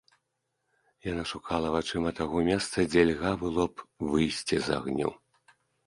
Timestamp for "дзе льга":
2.95-3.31